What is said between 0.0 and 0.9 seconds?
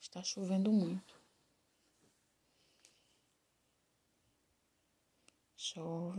Está chovendo